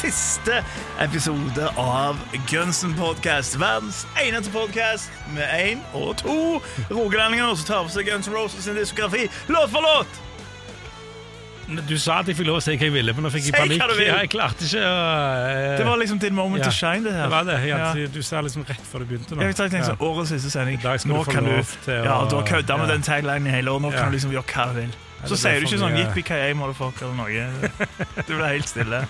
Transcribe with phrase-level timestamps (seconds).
[0.00, 0.62] Siste
[1.00, 2.16] episode av
[2.48, 3.58] Gunsen Podcast.
[3.60, 6.36] Verdens eneste podcast med én og to
[6.88, 10.20] rogalendinger som tar for seg Guns N' Roses sin diskografi låt for låt.
[11.86, 13.54] Du sa at jeg fikk lov å si hva jeg ville, men nå fikk jeg
[13.54, 13.84] panikk.
[14.02, 14.96] Ja, jeg klarte ikke å
[15.52, 16.72] eh, Det var liksom din moment ja.
[16.72, 17.28] to shine, det her.
[17.28, 17.60] Det var det.
[17.60, 18.10] Jeg, Ja.
[18.16, 19.46] Du sa liksom rett før du begynte nå.
[19.46, 20.80] Jeg tenkte sånn, Årets siste sending.
[20.82, 21.54] Nå du kan du
[21.92, 23.84] Ja, du har kødda med den taglinen i hele år.
[23.84, 25.00] Nå kan du liksom gjøre hva du vil.
[25.28, 27.74] Så sier du ikke sånn 'Jippi yippee-ki-yay, motherfucker, eller noe.
[28.26, 29.04] Du blir helt stille.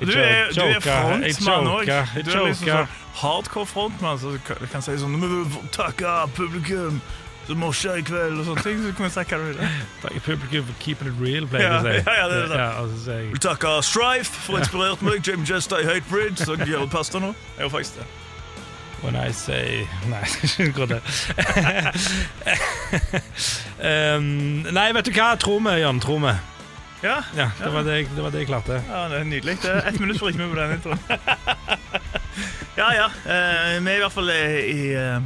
[0.00, 1.86] Du er, du er frontmann òg.
[1.86, 6.16] Du er liksom sånn hardcore frontmann som du kan si sånn «Nå må du takke
[6.34, 6.98] publikum
[7.46, 8.80] som morser i kveld, og sånne ting.
[8.80, 9.58] Så du kan si hva du vil.
[10.02, 11.94] Takke publikum for keeping it real, pleier jeg å si.
[12.00, 12.58] ja, ja, det er det.
[12.60, 15.22] Ja, og så jeg takke Strife for å inspirert meg.
[15.26, 17.34] Jim Jester i Hate Bridge, så gjør det pasta nå.
[17.58, 18.10] Jeg gjør faktisk det.
[19.04, 20.22] When I say Nei,
[20.64, 20.84] ikke gå
[24.16, 25.34] um, nei, vet du hva?
[25.36, 26.00] Tro meg, Jan.
[26.00, 26.53] Tro meg.
[27.04, 28.80] Ja, Ja, det var det, det var det jeg klarte.
[28.88, 29.58] ja det er nydelig.
[29.60, 30.98] Det er ett minutt for ikke med på den introen.
[32.80, 33.08] ja, ja.
[33.28, 35.18] eh, vi er i hvert fall eh, i eh,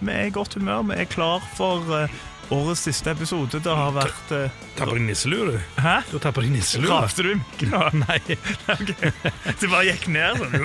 [0.00, 0.86] Vi er i godt humør.
[0.88, 2.14] Vi er klar for eh,
[2.50, 3.60] årets siste episode.
[3.60, 5.60] Det har vært uh, Ta på deg nisselue, du.
[5.84, 5.98] Hæ?
[6.08, 6.88] Du tar på deg nisselue.
[6.88, 8.00] Rapte du i mikken?
[8.06, 8.18] Nei.
[8.80, 8.96] Ok.
[9.60, 10.56] Det bare gikk ned sånn.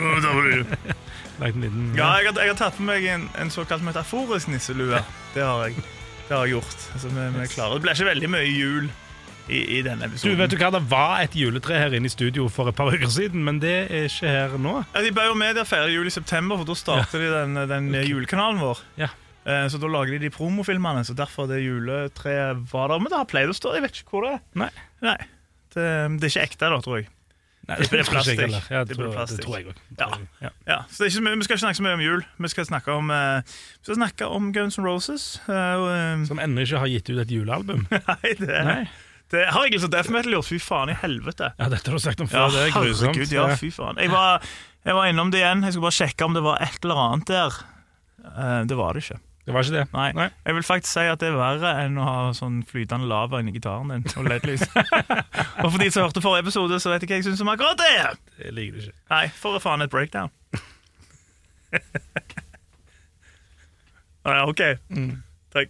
[1.99, 5.03] Ja, jeg har, jeg har tatt på meg en, en såkalt metaforisk nisselue.
[5.35, 5.83] Det har jeg,
[6.29, 6.85] det har jeg gjort.
[6.95, 7.75] Altså, vi, vi er klare.
[7.75, 8.93] Det blir ikke veldig mye jul
[9.49, 12.47] i, i denne Du, vet du hva, Det var et juletre her inne i studio
[12.49, 14.79] for et par uker siden, men det er ikke her nå.
[14.95, 18.59] Ja, de Bauer Media feire jul i september, for da starter de den, den julekanalen
[18.63, 18.81] vår.
[19.01, 19.11] Ja.
[19.45, 22.99] Eh, Så da lager de de promofilmene, så derfor det juletreet var der.
[23.03, 24.45] Men det har pleid å stå, jeg vet ikke hvor det er.
[24.65, 24.71] Nei.
[25.05, 25.17] Nei.
[25.75, 25.85] Det,
[26.21, 27.11] det er ikke ekte, da, tror jeg.
[27.65, 28.41] Nei, Det blir jeg plastikk.
[28.69, 29.39] Ja, Det tror, plastikk.
[29.39, 29.77] det tror jeg òg.
[29.97, 30.07] Ja.
[30.43, 30.49] Ja.
[30.69, 32.21] Ja, så det er ikke, Vi skal ikke snakke så mye om jul.
[32.45, 35.25] Vi skal snakke om, uh, vi skal snakke om Guns N' Roses.
[35.49, 37.87] Uh, Som ennå ikke har gitt ut et julealbum.
[38.11, 38.83] Nei, det, Nei.
[39.33, 40.47] Det har jeg liksom Death Metal gjort.
[40.51, 41.47] Fy faen i helvete.
[41.59, 42.49] Ja, dette har du sagt om Ja, før.
[42.55, 43.15] det er grusomt.
[43.15, 43.95] herregud, ja, fy faen.
[44.01, 44.29] Jeg var,
[44.85, 45.59] jeg var innom det igjen.
[45.65, 47.51] Jeg skulle bare sjekke om det var et eller annet der.
[48.25, 49.19] Eh, det var det ikke.
[49.45, 49.85] Det var ikke det.
[49.93, 50.09] Nei.
[50.17, 50.29] Nei.
[50.45, 53.53] Jeg vil faktisk si at det er verre enn å ha sånn flytende lava inni
[53.53, 54.63] gitaren din og LED-lys.
[55.63, 57.77] og for de som hørte forrige episode, så vet jeg hva jeg syns om akkurat
[57.77, 57.93] det.
[58.39, 58.97] Det liker du ikke.
[59.13, 60.29] Nei, for faen et breakdown.
[64.25, 64.61] ja, OK.
[65.53, 65.69] Takk.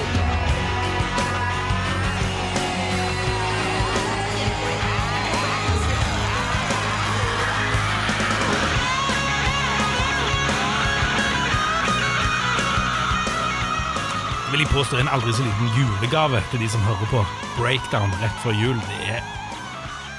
[14.51, 17.21] vil jeg påstå en aldri så liten julegave til de som hører på.
[17.57, 18.79] Breakdown rett før jul.
[18.87, 19.21] Det er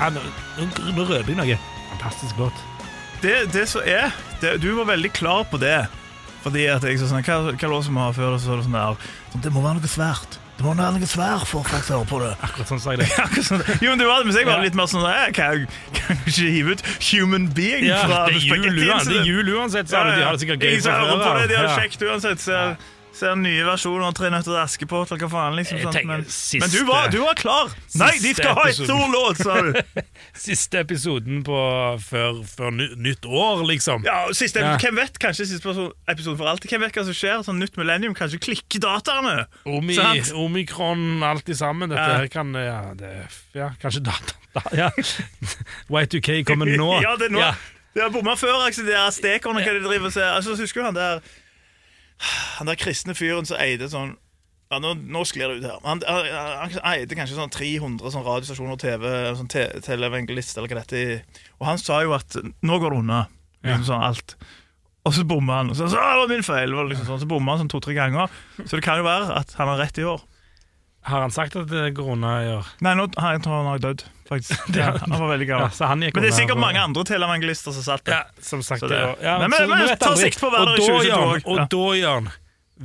[0.01, 0.21] ja, Nå
[0.59, 1.59] nå- røper jeg noe.
[1.93, 2.63] Fantastisk låt.
[3.23, 4.11] Det, det som er
[4.41, 5.85] det, Du var veldig klar på det.
[6.43, 8.39] Fordi at jeg så sånn Hva, hva låt som vi har før?
[8.43, 8.97] Så det sånn der
[9.31, 10.39] sånn, Det må være noe svært.
[10.59, 12.33] Det må være noe svært for folk som hører på det.
[12.49, 13.11] Akkurat sånn sa jeg det.
[13.27, 13.63] Akkurat sånn.
[13.85, 14.65] Jo, men du var, men jeg var Ja.
[14.67, 15.69] litt mer sånn Jeg kan,
[16.01, 16.83] kan ikke hive ut
[17.13, 20.11] Human Being Ja, fra det uansett, det er jul uansett, sa du.
[20.19, 21.79] De har det sikkert gøy jeg hører før på det, de har det Ja.
[21.79, 22.49] kjekt uansett.
[23.13, 25.57] Ser, ser nye versjoner av Tre nøtter til Askepott eller hva faen.
[25.59, 27.73] liksom Jeg sånt, tenker men, siste- men du, var, du var klar!
[28.01, 30.03] Nei, de skal ha et stor låt, sa du!
[30.47, 31.59] Siste episoden på
[32.07, 34.07] før, før ny, nytt år, liksom.
[34.09, 34.77] Ja, og siste, Ja.
[34.81, 36.71] Hvem vet kanskje siste person- episode for alltid?
[36.73, 37.45] Hvem vet hva som skjer?
[37.47, 39.47] Sånn nytt millennium, kanskje klikker dataene?
[39.69, 40.33] Omi, Sant?
[40.35, 41.93] omikron, alt i sammen.
[41.93, 42.17] Dette Ja.
[42.23, 43.13] her kan Ja, det,
[43.55, 44.39] ja kanskje data...
[44.53, 44.91] Da, ja.
[45.89, 46.91] Y2K kommer nå.
[47.03, 47.41] ja, det er nå.
[47.41, 47.55] Ja.
[47.95, 50.29] De har bomma før, altså, de der stekerne, hva de driver og ser.
[50.33, 51.21] Altså, husker du han der
[52.59, 54.17] Han der kristne fyren som eide sånn
[54.73, 55.81] Ja, nå, nå sklir det ut her.
[55.85, 59.05] Han, han, han eide kanskje sånn 300 sånn radiostasjoner og TV,
[59.37, 61.43] sånn te, televangelist eller hva dette er.
[61.59, 63.19] Og han sa jo at nå går det unna.
[63.67, 64.37] Liksom sånn alt.
[65.05, 65.75] Og så bomma han.
[65.75, 66.73] Og så, så det var min feil.
[66.89, 68.33] Liksom sånn, så bomma han sånn to-tre ganger.
[68.63, 70.25] Så det kan jo være at han har rett i år.
[71.03, 72.67] Har han sagt at det går unna i år?
[72.87, 74.69] Nei, nå, han, jeg tror han har dødd, faktisk.
[74.79, 75.75] Ja, han var veldig Ja, gammel.
[75.75, 78.21] så han gikk Men det er sikkert mange andre televangelister som satt der.
[78.21, 78.85] Ja, som sagt.
[78.87, 81.11] Det- det, ja, Men- men- men ta sikt på å være der i da, 2022
[81.11, 81.47] Jørn.
[81.47, 82.31] Og da, Jørn,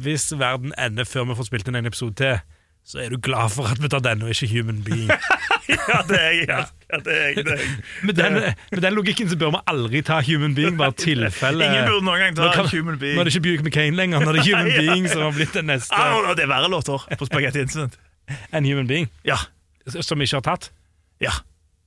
[0.07, 2.39] hvis verden ender før vi får spilt inn en episode til,
[2.87, 5.11] så er du glad for at vi tar denne og ikke Human Being.
[5.67, 6.45] Ja, det er jeg.
[6.53, 6.61] Ja.
[6.87, 7.71] Ja, det er jeg, det er jeg.
[8.07, 8.33] Med den,
[8.71, 12.21] med den logikken så bør vi aldri ta Human Being, bare tilfelle Ingen burde noen
[12.23, 14.69] gang ta kan- Human Nå er det ikke Buick McCain lenger, nå er det Human
[14.71, 14.77] Ja.
[14.79, 15.91] Being som har blitt den neste.
[15.91, 17.97] Ah, det er verre låter på Spagetti Incident.
[18.51, 19.37] En Human Being Ja.
[20.01, 20.71] som ikke har tatt.
[21.21, 21.31] ja.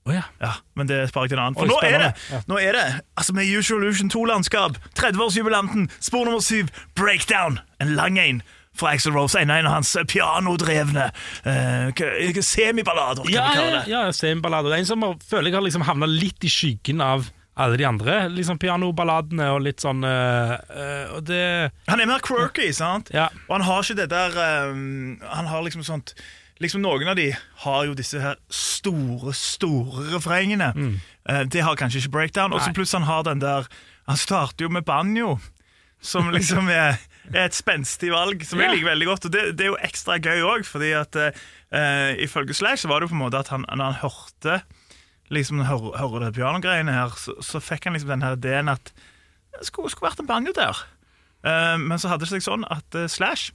[0.08, 0.22] Oh, ja.
[0.40, 1.54] Ja, men det sparer jeg til en annen.
[1.58, 2.06] For Oi, nå er det.
[2.32, 2.38] Ja.
[2.48, 2.84] nå er det
[3.20, 6.64] altså med Usual Illusion 2-landskap, 30-årsjubilanten, spor nummer 7,
[6.96, 7.58] Breakdown.
[7.84, 8.40] En lang en
[8.74, 9.36] fra Axel Rose.
[9.38, 11.10] En av hans pianodrevne
[11.44, 13.90] uh, semiballader, kan Ja, vi kalle det.
[13.92, 14.72] ja semiballader.
[14.78, 18.58] En som føler jeg har liksom havna litt i skyggen av alle de andre liksom
[18.62, 21.42] pianoballadene og litt sånn eh, Og det
[21.90, 23.10] Han er mer quirky, sant?
[23.14, 23.28] Ja.
[23.48, 24.38] Og han har ikke det der
[24.70, 26.14] um, Han har liksom sånt
[26.60, 27.30] Liksom Noen av de
[27.64, 30.66] har jo disse her store, store refrengene.
[31.24, 32.52] Eh, det har kanskje ikke Breakdown.
[32.52, 33.64] Og så plutselig han har den der
[34.10, 35.38] Han starter jo med banjo,
[36.04, 37.00] som liksom er,
[37.32, 39.30] er et spenstig valg, som jeg liker veldig godt.
[39.30, 41.16] Og det, det er jo ekstra gøy òg, fordi at
[42.20, 44.60] ifølge Slash så var det jo på en måte at han, når han hørte
[45.30, 48.92] liksom hører, hører det pianogreiene her, så, så fikk han liksom den her ideen at
[49.56, 50.84] det skulle, skulle vært en banjo der.
[51.46, 53.54] Uh, men så hadde det seg sånn at uh, Slash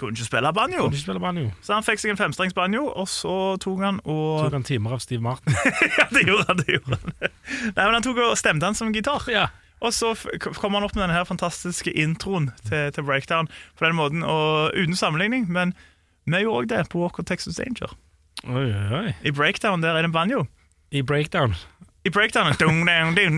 [0.00, 0.86] kunne ikke spille banjo.
[0.86, 1.50] Kunne ikke spille banjo.
[1.62, 4.96] Så han fikk seg en femstrengs banjo, og så tok han og Tok han timer
[4.96, 5.54] av Steve Martin.
[6.00, 6.62] Ja, det gjorde han.
[6.62, 9.28] det gjorde han Nei, men Han tok og stemte han som gitar.
[9.30, 9.50] ja.
[9.82, 10.12] Og så
[10.60, 14.70] kom han opp med denne her fantastiske introen til, til Breakdown på den måten, og
[14.78, 15.48] uten sammenligning.
[15.50, 15.74] Men
[16.22, 17.90] vi gjorde òg det på Walk of Texas Danger.
[18.46, 19.14] Oi, oi, oi.
[19.26, 20.44] I Breakdown der er det en banjo.
[20.92, 21.54] I breakdown.
[22.04, 22.84] I breakdown Dun,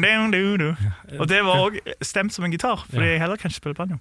[0.02, 0.76] dun, dun.
[1.18, 4.00] Og det var òg stemt som en gitar, fordi jeg heller kan ikke spille banjo.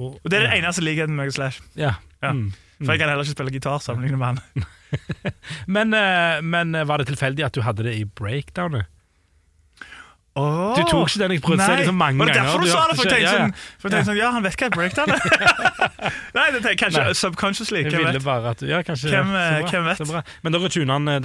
[0.00, 1.62] Og, det er det eneste likheten med meg og Slash.
[1.76, 1.94] Ja.
[2.22, 2.32] Ja.
[2.32, 2.52] Mm.
[2.80, 4.38] For jeg kan heller ikke spille gitar sammenlignet med han.
[5.76, 8.88] Men, eh, men eh, var det tilfeldig at du hadde det i breakdownet?
[10.34, 12.68] Oh, Du tok ikke den jeg prøvde å si så mange Var det derfor du
[12.70, 12.96] sa det?
[13.00, 15.24] For jeg tenkte ja, sånn, tenkte sånn, ja, han vet hva jeg breakdown er.
[16.38, 17.16] Nei, det tenker jeg kanskje Nei.
[17.18, 17.82] subconsciously.
[17.88, 18.26] Hvem ville vet?
[18.26, 20.34] bare at Ja, kanskje Hvem, eh, hvem vet?
[20.46, 20.58] Men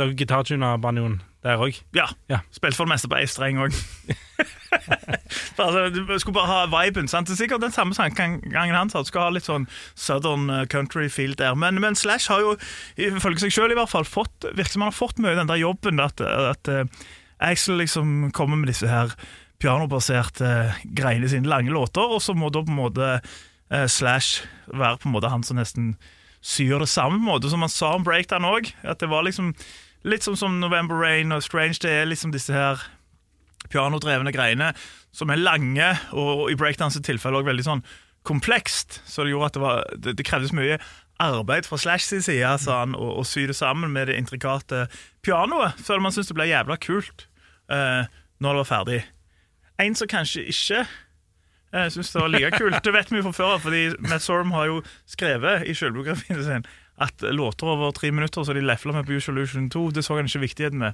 [0.02, 1.78] dere gitartuna banjoen der òg?
[1.96, 2.10] Ja.
[2.32, 2.42] Ja.
[2.54, 3.76] Spilte for det meste på ei streng òg.
[5.62, 7.08] altså, du skulle bare ha viben.
[7.08, 7.28] sant?
[7.28, 9.04] Det er sikkert den samme gangen han sa.
[9.04, 11.56] Du skal ha litt sånn southern eh, country feel der.
[11.56, 12.56] Men, men Slash har jo,
[12.98, 15.62] ifølge seg sjøl i hvert fall, fått, virker som han har fått mye den der
[15.62, 16.84] jobben at, at uh,
[17.44, 19.14] Axel liksom kommer med disse her
[19.62, 25.00] pianobaserte greiene sine, lange låter, og så må da på en måte uh, Slash være
[25.02, 25.96] på en måte han som nesten
[26.46, 28.70] syr det samme måte som han sa om breakdown òg.
[28.86, 29.54] At det var liksom
[30.06, 31.82] litt som, som November Rain og Strange.
[31.82, 32.82] Det er liksom disse her
[33.72, 34.72] pianodrevne greiene
[35.16, 37.86] som er lange, og i breakdance tilfelle også veldig sånn
[38.28, 39.00] komplekst.
[39.08, 40.78] Så det gjorde at det, var, det, det krevdes mye
[41.24, 44.86] arbeid fra Slash sin side han, å, å sy det sammen med det intrikate
[45.24, 45.80] pianoet.
[45.80, 47.28] før man syntes det ble jævla kult
[47.72, 48.04] uh,
[48.44, 49.02] når det var ferdig.
[49.80, 52.82] En som kanskje ikke uh, synes det var like kult.
[52.84, 56.68] Det vet vi jo fra før, fordi Matt Sorum har jo skrevet i selvbiografien sin
[56.98, 60.16] at låter over tre minutter så de lefla med på Usual Illusion 2, det så
[60.16, 60.94] han ikke viktigheten med.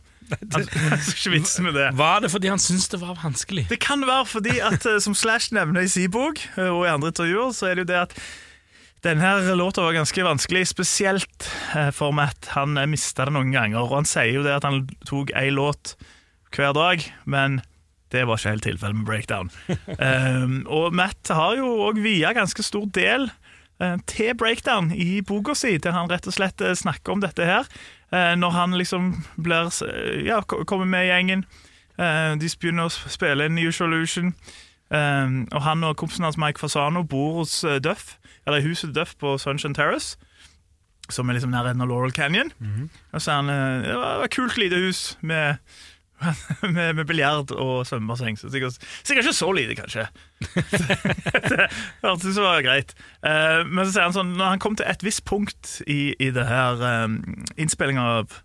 [0.54, 1.92] Han så ikke vitsen med det.
[1.98, 3.68] Var det fordi han syntes det var vanskelig?
[3.70, 6.90] Det kan være fordi at, eh, som Slash nevner i sin bok, eh, og i
[6.90, 8.18] andre intervjuer, så er det jo det at
[9.06, 12.50] denne låta var ganske vanskelig, spesielt eh, for Matt.
[12.58, 15.96] Han mista det noen ganger, og han sier jo det at han tok én låt
[16.52, 17.62] hver dag, men
[18.12, 19.52] det var ikke helt tilfellet med Breakdown.
[20.02, 23.30] um, og Matt har jo òg via ganske stor del
[24.08, 27.70] til Breakdown i boka si, der han rett og slett eh, snakker om dette her.
[28.12, 31.46] Eh, når han liksom blir eh, Ja, kommer med gjengen.
[31.98, 34.36] Eh, de begynner å spille Illusion.
[34.92, 38.92] Um, og han og kompisen hans Mike Fasano bor hos eh, Duff, eller i huset
[38.96, 40.18] Duff på Sunshine Terrace.
[41.10, 42.52] Som er liksom nærheten av Laurel Canyon.
[43.14, 45.56] Og så er han eh, Det var et kult lite hus med
[46.76, 48.38] med, med biljard og svømmebasseng.
[48.40, 50.06] Så sikkert, sikkert ikke så lite, kanskje.
[51.50, 51.68] det
[52.04, 52.94] hørtes ut som det var greit.
[53.26, 56.32] Uh, men så sier han sånn Når han kom til et visst punkt i, i
[56.34, 57.20] det her um,
[57.58, 58.38] innspillinga av,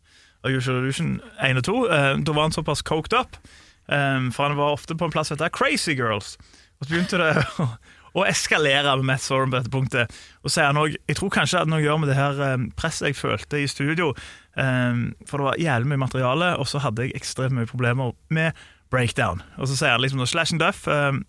[0.45, 3.39] av Usual Illusion 1 og 2, uh, da var han såpass coked up.
[3.87, 6.37] um, for han var ofte på en plass som heter Crazy Girls.
[6.81, 7.69] Og så begynte det å,
[8.17, 10.19] å eskalere med Matt Sorum på dette punktet.
[10.43, 12.19] Og så sier han også, Jeg tror kanskje det hadde noe å gjøre med det
[12.19, 14.13] her um, presset jeg følte i studio.
[14.57, 18.57] Um, for det var jævlig mye materiale, og så hadde jeg ekstremt mye problemer med
[18.91, 19.43] breakdown.
[19.61, 21.25] Og så sier han liksom Slash and Duff um,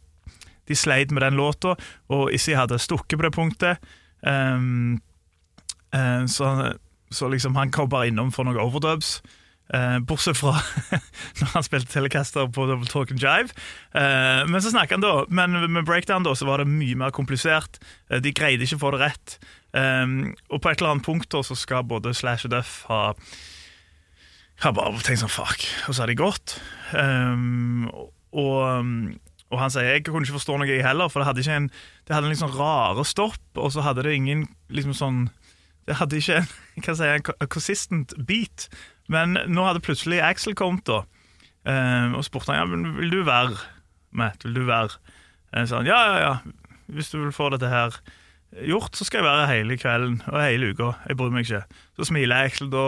[0.67, 1.75] de sleit med den låta,
[2.11, 3.91] og Issy hadde stukket på det punktet.
[4.23, 4.99] Um,
[5.93, 6.73] Eh, så,
[7.09, 9.19] så liksom han kom bare innom for noen overdubs.
[9.73, 10.53] Eh, bortsett fra
[11.41, 13.51] når han spilte Telecaster på Double Talk and Jive.
[13.91, 17.11] Uh, men så snakket han da Men med breakdown da, så var det mye mer
[17.15, 17.81] komplisert.
[18.07, 19.37] Uh, de greide ikke å få det rett.
[19.75, 23.03] Um, og på et eller annet punkt da, så skal både Slash og Duff ha
[24.63, 26.55] har bare tenkt sånn fuck, og så har de gått.
[26.89, 27.85] Um,
[28.33, 28.55] og,
[29.51, 31.67] og han sier jeg kunne ikke forstå noe, jeg heller, for det hadde ikke en
[32.07, 35.19] Det hadde en sånn rare stopp, og så hadde det ingen liksom sånn
[35.85, 36.49] Det hadde ikke en,
[36.87, 38.65] hva sier jeg, en consistent beat.
[39.11, 41.03] Men nå hadde plutselig Axel kommet, da.
[41.67, 43.57] Um, og spurte han ja, men vil du være
[44.15, 44.93] Matt, vil du være
[45.67, 46.35] Så han ja, ja, ja.
[46.87, 47.97] Hvis du vil få dette her
[48.63, 50.93] gjort, så skal jeg være hele kvelden og hele uka.
[51.09, 51.65] Jeg bryr meg ikke.
[51.99, 52.85] Så smiler Axel da.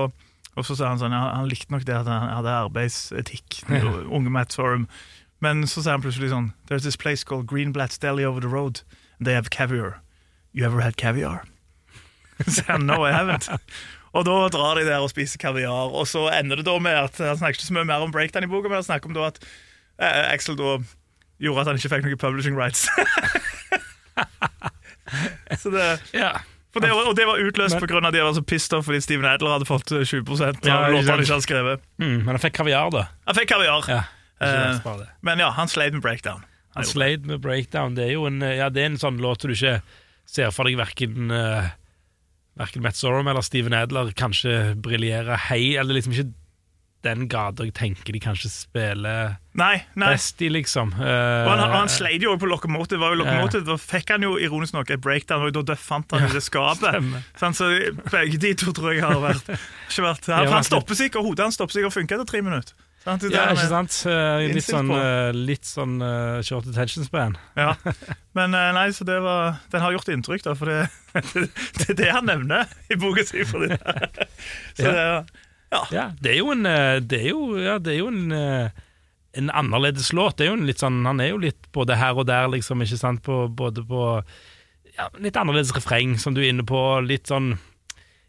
[0.56, 3.62] Og så sa han sånn, ja, han likte nok det at han hadde arbeidsetikk.
[4.08, 4.88] Unge Matt Sorum.
[5.44, 8.82] Men så sier han plutselig sånn There's this place called Greenblatt's Deli over the road.
[9.18, 10.00] And they have caviar.
[10.52, 11.44] You ever had caviar?
[12.46, 13.50] Så sier han no, I haven't.
[14.14, 17.20] Og da drar de der og spiser kaviar, og så ender det da med at
[17.22, 19.28] han snakker ikke så mye mer om breakdown i boka, men han snakker om da
[19.30, 19.38] at
[20.02, 20.78] eh, Axel da
[21.40, 22.88] gjorde at han ikke fikk noen publishing rights.
[25.62, 26.32] så det Ja.
[26.74, 27.98] for det, var- og det var utløst pga.
[28.08, 30.74] at de var så pissed off fordi Steven Adler hadde fått eh, 20 av Ja,
[30.90, 31.80] ikke låtene han ikke hadde skrevet.
[31.98, 33.08] Mm, men han fikk kaviar, da.
[33.28, 34.04] Han fikk kaviar, Ja,
[34.40, 34.80] Eh,
[35.20, 36.46] men ja, han sleit med breakdown.
[36.74, 37.96] Han sleit med breakdown.
[37.98, 39.82] Det er jo en, ja, det er en sånn låt du ikke
[40.26, 41.68] ser for deg verken uh,
[42.60, 46.30] Verken Matt Sorum eller Steven Adler kanskje briljerer hei, eller liksom ikke
[47.08, 50.10] den grad jeg tenker de kanskje spiller Nei, nei.
[50.12, 50.90] best i, liksom.
[50.98, 51.06] Uh,
[51.46, 53.00] Og han, og han sleit jo på lokomotiv.
[53.00, 56.28] Var jo Locomotive Da fikk han jo ironisk nok et breakdown, og da fant han
[56.28, 57.00] i det skapet.
[57.40, 57.70] Sånn, så
[58.12, 59.48] begge de to tror jeg har vært,
[59.88, 62.76] ikke vært Han, han stopper sikkert, hodet hans stopper sikkert og funker etter tre minutter.
[63.00, 63.24] Sant?
[63.24, 63.96] Det ja, ikke sant?
[64.12, 67.38] Eh, litt sånn, eh, litt sånn uh, short attention span.
[67.56, 67.72] Ja.
[68.38, 70.82] Men eh, nei, så det var Den har gjort inntrykk, da, for det,
[71.80, 73.46] det er det han nevner i boka si.
[73.48, 73.80] For det.
[74.80, 74.92] Så Ja.
[74.92, 75.46] det,
[75.94, 78.70] Ja, det er jo en eh, Det er jo, ja, det er jo en eh,
[79.38, 80.38] En annerledes låt.
[80.40, 82.82] Det er jo en litt sånn Han er jo litt både her og der, liksom,
[82.84, 83.22] ikke sant?
[83.24, 84.04] På, både på
[84.98, 86.82] ja, Litt annerledes refreng, som du er inne på.
[87.06, 87.54] Litt sånn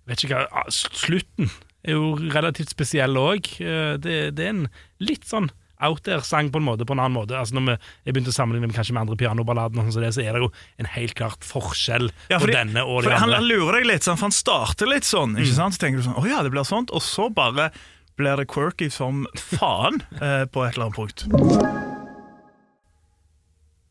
[0.07, 1.51] Vet ikke hva ah, Slutten
[1.87, 3.49] er jo relativt spesiell òg.
[3.59, 4.67] Det, det er en
[5.01, 5.49] litt sånn
[5.81, 7.37] out there-sang på en måte, på en annen måte.
[7.39, 10.05] Altså Når vi, jeg begynte å sammenligne med kanskje med andre pianoballader, og sånn som
[10.05, 10.51] det, så er det jo
[10.83, 13.41] en helt klart forskjell Ja, på denne og de han, andre.
[13.41, 15.37] han lurer deg litt, sånn, for han starter litt sånn.
[15.37, 15.45] Mm.
[15.45, 15.77] Ikke sant?
[15.79, 16.93] Så tenker du sånn Å ja, det blir sånt.
[16.93, 17.71] Og så bare
[18.21, 21.25] blir det quirky som faen eh, på et eller annet punkt.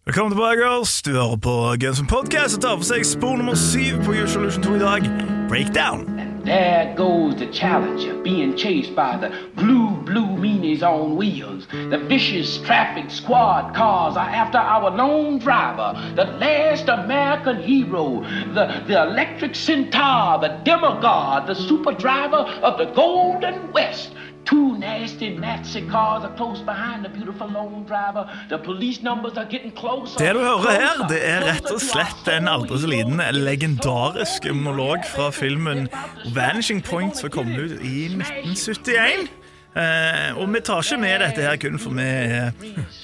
[0.10, 0.94] Velkommen tilbake, girls.
[1.06, 4.48] Du hører på Guns N' Podcast og tar for seg spor nummer syv på Usual
[4.48, 5.12] Illusion 2 i dag.
[5.50, 6.19] Breakdown.
[6.50, 11.68] There goes the Challenger being chased by the blue, blue meanies on wheels.
[11.68, 18.22] The vicious traffic squad cars are after our lone driver, the last American hero,
[18.56, 24.16] the, the electric centaur, the demigod, the super driver of the Golden West.
[24.46, 28.30] Two nasty Nazi cars are close behind the beautiful lone driver.
[28.50, 30.18] The police numbers are getting closer.
[30.20, 35.06] Det du hører her, det er rett og slett en aldri så liten legendarisk monolog
[35.16, 35.88] fra filmen
[36.36, 39.39] Vanishing Point som kom ut i 1971.
[39.78, 42.48] Eh, og vi tar ikke med dette her kun for vi er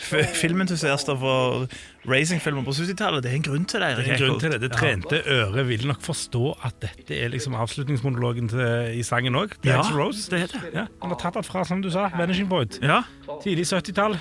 [0.01, 1.67] f- filmentusiaster for
[2.09, 3.21] racingfilmer på 70-tallet.
[3.23, 3.89] Det er en grunn til det.
[3.99, 4.59] Det er en grunn til det.
[4.63, 8.63] Det trente øret vil nok forstå at dette er liksom avslutningsmonologen til,
[8.97, 9.53] i sangen òg.
[9.65, 10.25] Ja, Rose.
[10.33, 10.63] det er det.
[10.73, 12.79] Ja, han har tatt det fra, som du sa, Vanishing Point.
[12.81, 13.03] Ja,
[13.45, 14.17] Tidlig 70-tall.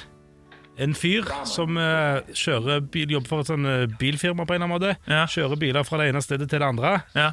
[0.85, 4.67] En fyr som uh, kjører bil, jobber for et sånn uh, bilfirma på en eller
[4.67, 4.97] annen måte.
[5.09, 5.25] Ja.
[5.31, 6.99] Kjører biler fra det ene stedet til det andre.
[7.17, 7.33] ja.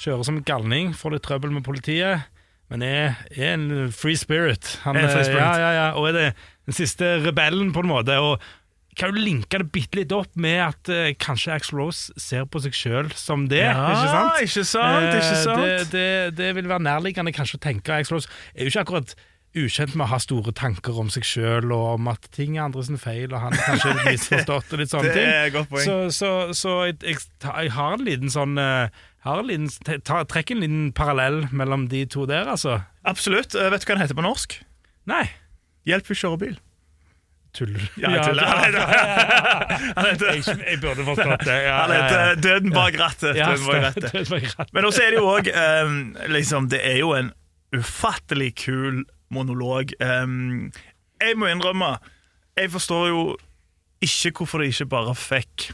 [0.00, 2.22] Kjører som galning, får litt trøbbel med politiet.
[2.70, 4.76] Men er, er en free spirit.
[4.84, 5.42] Han, Er en free eh, spirit.
[5.42, 6.26] Ja, ja, ja, og er det
[6.70, 8.14] den siste rebellen, på en måte.
[8.22, 8.38] Og
[8.98, 12.60] kan jo linke det bitte litt opp med at eh, kanskje Axl Rose ser på
[12.62, 13.62] seg sjøl som det.
[13.64, 14.44] Ja, ikke sant?
[14.44, 15.64] ikke sant, ikke Eh, sant.
[15.64, 16.06] Det, det,
[16.38, 17.96] det vil være nærliggende kanskje å tenke.
[18.02, 19.14] Axl Rose er jo ikke akkurat
[19.50, 22.84] ukjent med å ha store tanker om seg sjøl og om at ting er andre
[22.86, 25.32] sin feil, og han er kanskje litt misforstått og litt sånne Det ting.
[25.48, 25.86] et godt poeng.
[25.88, 30.22] Så, så, så jeg, jeg, jeg har en liten sånn eh, har en liten, ta,
[30.24, 32.80] Trekk en liten parallell mellom de to der, altså.
[33.04, 33.54] Absolutt.
[33.54, 34.56] Uh, Vet du hva den heter på norsk?
[35.10, 35.26] Nei.
[35.88, 36.56] Hjelp, vi kjører bil.
[37.56, 37.86] Tuller du?
[37.98, 38.46] Ja, jeg tuller.
[40.70, 41.56] Jeg, burde forstått det.
[41.64, 43.34] Ja, han heter Døden bak rattet.
[43.38, 44.72] Ja, Døden bak rattet.
[44.72, 45.50] Men også er det jo òg
[46.30, 47.32] liksom, Det er jo en
[47.74, 49.02] ufattelig kul
[49.34, 49.90] monolog.
[49.98, 50.70] Um,
[51.20, 51.96] jeg må innrømme,
[52.58, 53.20] jeg forstår jo
[54.02, 55.68] ikke hvorfor de ikke bare fikk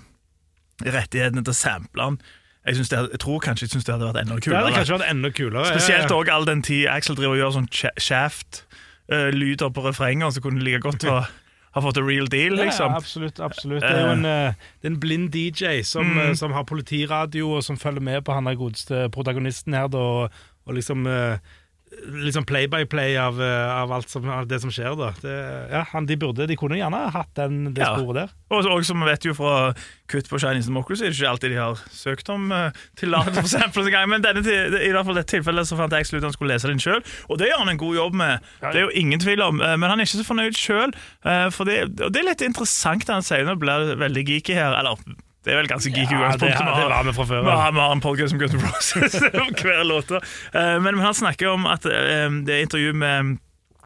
[0.85, 2.19] rettighetene til å sample den.
[2.67, 4.59] Jeg, det, jeg tror kanskje jeg synes det hadde vært enda kulere.
[4.59, 5.67] Det hadde kanskje vært enda kulere.
[5.71, 7.69] Spesielt òg all den tid Axel driver og gjør sånn
[8.03, 11.21] shaft-lyder på refrenger, så kunne det like godt ha,
[11.77, 12.91] ha fått a real deal, liksom.
[12.91, 13.39] Ja, absolutt.
[13.41, 13.83] absolutt.
[13.85, 16.19] Det er jo en, eh, det er en blind DJ som, Mm.
[16.31, 19.99] eh, som har politiradio, og som følger med på han der godeste protagonisten her, da,
[20.67, 21.39] og, liksom eh,
[22.07, 25.13] Liksom play-by-play av, eh, av alt som, av det som skjer, da.
[25.23, 25.35] Det,
[25.71, 27.93] ja, han, de, burde, de kunne gjerne hatt den, det Ja.
[27.95, 28.33] sporet der.
[28.51, 29.73] Og, og som vi vet jo fra
[30.11, 33.87] kutt på Chinese Democracy, det er ikke alltid de har søkt om uh, tillatelse for
[33.87, 34.09] engang.
[34.11, 36.83] Men denne, i hvert fall dette tilfellet så fant jeg slutt han skulle lese den
[36.83, 38.51] sjøl, og det gjør han en god jobb med.
[38.67, 40.91] Det er jo ingen tvil om, eh, men han er ikke så fornøyd sjøl.
[41.27, 44.75] og det er litt interessant det han sier, nå blir det veldig geeky her.
[44.79, 44.99] Eller
[45.47, 46.75] det er vel ganske geek Ja, det, utgangspunkt.
[46.75, 47.43] det var vi fra før.
[47.47, 50.11] Vi har, vi har en podcast om Gutten Roses om hver låt.
[50.11, 53.37] Eh, men, han snakker om at eh, det er intervju med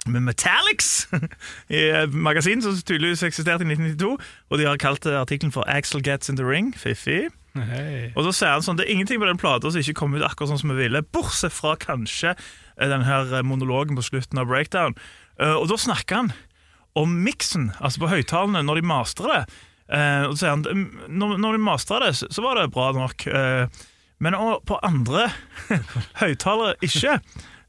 [0.09, 1.11] med Metallics
[1.69, 4.17] i et magasin som tydeligvis eksisterte i 1992.
[4.49, 6.73] Og de har kalt eh, artikkelen for 'Axel Gets in the Ring'.
[6.73, 7.29] Fiffig.
[7.53, 8.09] Hei.
[8.17, 10.25] Og da sier han sånn, Det er ingenting på den plata som ikke kom ut
[10.25, 12.33] akkurat sånn som vi ville, bortsett fra kanskje
[12.81, 14.95] den her monologen på slutten av Breakdown.
[15.37, 16.33] Og da snakker han
[16.97, 19.43] om miksen, altså på høyttalene, når de mastrer det.
[19.91, 22.93] Eh, og så sier han "Mm, når, når de mastra det, så, var det bra
[22.95, 23.27] nok.
[23.27, 23.67] Eh,
[24.21, 24.37] men
[24.69, 25.31] på andre
[26.23, 27.19] høyttalere ikke.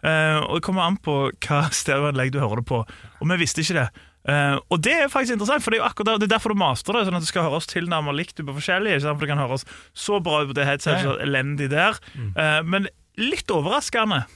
[0.03, 2.83] Eh, og det kommer an på hva stereoanlegg du hører det på.
[3.19, 3.89] Og vi visste ikke det.
[4.21, 6.59] Uh, og det er faktisk interessant, for det er jo akkurat det er derfor du
[6.61, 8.99] master det, sånn at det skal høres tilnærmet likt ut på forskjellige.
[8.99, 9.17] ikke sant?
[9.17, 9.63] For det kan høres
[9.97, 11.97] så bra ut på det headsetet, så elendig der.
[12.37, 12.85] Uh, men
[13.17, 14.27] litt overraskende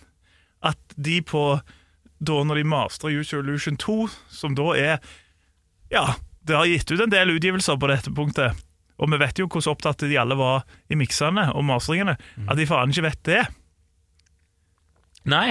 [0.66, 1.44] at de på
[2.26, 4.98] da når de master Your Illusion 2, som da er
[5.94, 6.16] Ja,
[6.46, 8.54] det har gitt ut en del utgivelser på dette punktet.
[9.02, 12.16] Og vi vet jo hvordan opptatt de alle var i miksene og masteringene.
[12.48, 13.42] At de faen ikke vet det.
[15.26, 15.50] Nei.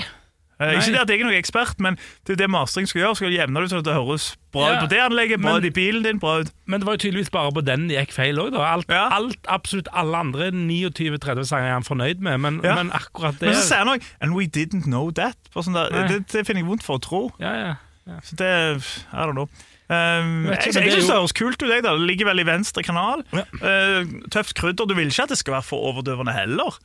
[0.63, 1.97] Eh, ikke det at jeg er noen ekspert, men
[2.29, 3.17] det det mastering skal gjøre.
[3.19, 5.57] Skal jevne det ut sånn at det høres bra Ja, ut på det anlegget, bra
[5.57, 7.89] men- ut i bilen din, bra ut Men det var jo tydeligvis bare på den
[7.89, 8.63] det gikk feil òg, da.
[8.73, 9.09] Alt, Ja.
[9.11, 12.77] alt, absolutt alle andre 29-30 sanger er han fornøyd med, men, Ja.
[12.77, 15.35] men akkurat det Men så sier han òg 'And we didn't know that'.
[15.53, 17.33] Sånn det, det finner jeg vondt for å tro.
[17.41, 17.75] Ja, ja.
[18.25, 19.47] Så det er det nå.
[19.85, 21.69] Um, jeg jeg jeg det syns det høres kult ut.
[21.69, 21.93] Jeg, da.
[21.97, 23.25] Det ligger vel i venstre kanal.
[23.37, 24.89] Eh, tøft krydder.
[24.89, 26.77] Du vil ikke at det skal være for overdøvende heller.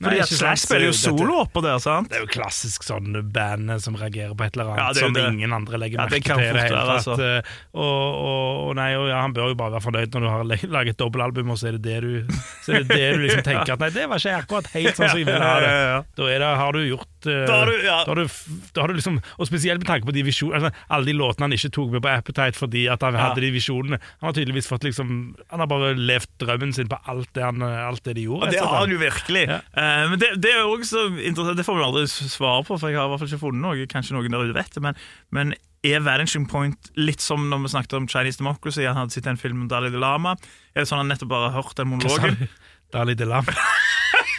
[0.00, 1.76] Fordi Nei, at Slash spiller jo solo oppå der.
[1.78, 2.08] sant?
[2.08, 5.26] Det er jo klassisk sånn band som reagerer på et eller annet Ja, som det.
[5.28, 6.40] ingen andre legger Ja, merke til.
[6.56, 7.16] det hele altså.
[7.18, 7.44] tatt.
[7.44, 10.28] Eh, Og, og, og, nei, og ja, han bør jo bare være fornøyd når du
[10.32, 12.32] har laget et dobbeltalbum, og så er det det du,
[12.64, 15.12] så er det det du liksom tenker at nei, det var ikke akkurat helt sånn
[15.12, 15.68] som vi ville ha det.
[15.76, 16.00] Ja, ja, ja.
[16.16, 17.98] Da, det, har du gjort Da har du- ja.
[18.04, 18.28] da har du,
[18.74, 21.46] da har du liksom, Og spesielt med tanke på de visjonene altså, Alle de låtene
[21.48, 23.28] han ikke tok med på Appetite fordi at han Ja.
[23.28, 23.98] hadde de visjonene.
[24.20, 27.60] Han har tydeligvis fått liksom Han har bare levd drømmen sin på alt det, han,
[27.62, 28.46] alt det de gjorde.
[28.46, 29.46] Og det har han jo virkelig.
[29.48, 29.60] Ja.
[29.76, 32.96] Uh, men det, det er også interessant, det får vi aldri svar på, for jeg
[32.98, 33.86] har i hvert fall ikke funnet noe.
[33.90, 34.94] Kanskje noen der ute vet det, men,
[35.30, 35.54] men
[35.84, 38.84] er Vanishing Point litt som når vi snakket om Chinese Democracy?
[38.84, 40.36] Han hadde sett en film om Dalai Lama.
[40.74, 42.48] Er det sånn han nettopp bare har hørt den monologen?
[42.92, 43.46] Dalai Delam.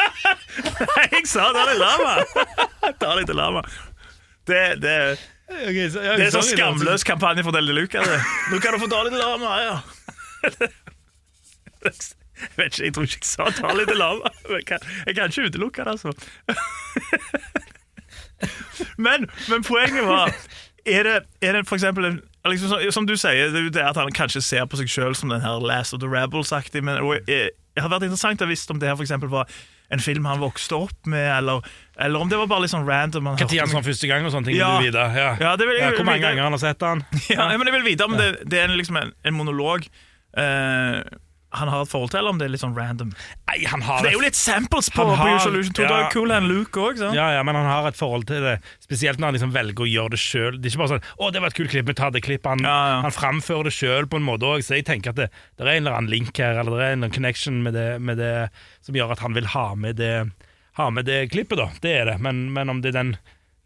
[0.60, 2.16] Nei, jeg sa Dalai Lama!
[3.02, 3.64] Dalai Lama.
[4.48, 4.96] Det, det,
[5.48, 8.04] det er sånn skamløs kampanje for Del de Luca.
[8.06, 8.22] Det.
[8.52, 9.76] Nå kan du få Dalai Lama, ja.
[12.42, 14.32] Jeg vet ikke, jeg tror ikke jeg sa Dalai Lama.
[14.50, 16.10] Jeg kan, jeg kan ikke utelukke det, altså.
[18.98, 20.32] Men, men poenget var
[20.86, 22.16] Er det, er det for eksempel en,
[22.50, 25.44] liksom, Som du sier, det er at han kanskje ser på seg sjøl som den
[25.44, 26.82] her Last of the Rebels-aktig.
[26.84, 26.98] Men
[27.30, 29.52] eh, det hadde vært interessant å visst om det her for eksempel var
[29.91, 31.62] en film han vokste opp med, eller,
[31.99, 33.25] eller om det var bare litt sånn random.
[33.27, 34.56] Når han sa første gang og sånne ting?
[34.60, 34.77] Ja.
[34.80, 35.08] vil du vite?
[35.19, 35.32] Ja.
[35.39, 37.04] Ja, det vil jeg- Hvor mange ganger han har sett han?
[37.30, 39.84] Ja, men jeg vil vite om det, det er liksom en, en monolog
[40.38, 41.01] eh,
[41.54, 43.10] han har et forhold til, eller om det er litt sånn random.
[43.50, 45.82] Nei, han har det er jo litt samples på, på har- Illusion 2.
[45.84, 46.10] Det er ja.
[46.14, 47.02] Cool Hand Luke òg.
[47.14, 49.90] ja, ja, men han har et forhold til det, spesielt når han liksom velger å
[49.92, 50.60] gjøre det sjøl.
[50.62, 52.48] Det er ikke bare sånn 'Å, det var et kult klipp, vi tar det klippet'.
[52.56, 53.02] Han, Ja, ja.
[53.02, 55.72] han framfører det sjøl på en måte òg, så jeg tenker at det, det er
[55.76, 58.18] en eller annen link her, eller det er en eller annen connection med det, med
[58.18, 58.50] det
[58.82, 60.32] som gjør at han vil ha med det,
[60.80, 61.68] ha med det klippet, da.
[61.82, 62.20] Det er det.
[62.22, 63.18] Men, men om det er den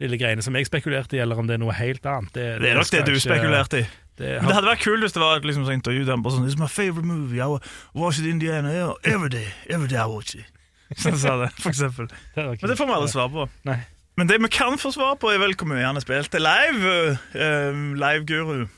[0.01, 2.71] lille greiene som jeg spekulerte i, eller om det er noe helt annet Det, Det
[2.71, 3.85] er nok det du spekulerte i.
[4.15, 6.45] Det, Men det hadde vært kult hvis det var liksom, sånn intervju der på sånn
[6.47, 7.41] It's my favorite movie.
[7.43, 9.49] I watch it in Indiana every day.
[9.67, 10.47] Every day I watch it.
[11.01, 12.07] Sånn sa det, for eksempel.
[12.35, 13.47] det Men det får vi aldri svar på.
[13.65, 13.79] Nei.
[14.15, 17.17] Men det vi kan få svar på, er vel hvor mye han har spilt live.
[17.33, 18.67] Uh, Live-guru.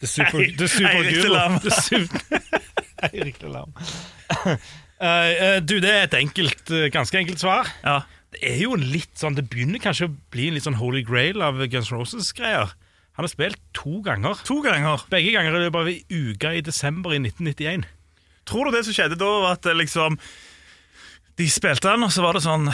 [0.00, 1.22] The super, the super Eirik guru.
[1.22, 1.60] Delam.
[1.60, 2.20] The super,
[3.08, 3.72] Eirik Delam.
[4.36, 4.56] Uh,
[5.00, 7.70] eh, du, det er et enkelt, eh, ganske enkelt svar.
[7.84, 8.02] Ja.
[8.34, 11.02] Det er jo en litt sånn Det begynner kanskje å bli en litt sånn holy
[11.06, 12.72] grail av Guns Roses-greier.
[13.16, 14.36] Han har spilt to ganger.
[14.44, 15.04] To ganger.
[15.12, 16.02] Begge ganger i løpet av ei
[16.34, 17.86] uke i desember i 1991.
[18.46, 20.18] Tror du det som skjedde da, var at liksom
[21.38, 22.68] De spilte den, og så var det sånn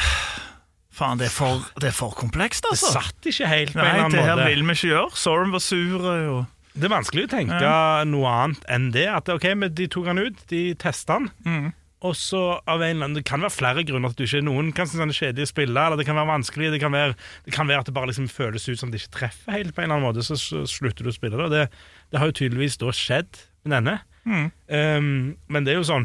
[0.93, 2.91] Faen, det er for, det er for komplekst, Det altså.
[2.99, 5.15] satt ikke helt på Nei, en eller det her vil vi ikke gjøre.
[5.17, 6.03] Soren var sur.
[6.05, 6.43] Og...
[6.75, 7.71] Det er vanskelig å tenke
[8.11, 9.07] noe annet enn det.
[9.09, 11.71] At ok, men De tok han ut, de testa han, Mm.
[12.03, 14.41] Og så av en eller annen Det kan være flere grunner til at du ikke
[14.43, 16.73] er Noen kan synes han er kjedelig å spille, eller det kan være vanskelig.
[16.75, 19.17] Det kan være, det kan være at det bare liksom føles ut som det ikke
[19.21, 20.27] treffer helt, på en eller annen måte.
[20.27, 21.51] Så, så slutter du å spille det.
[21.53, 23.99] Det, det har jo tydeligvis da skjedd med denne.
[24.27, 26.05] Um, men det er jo sånn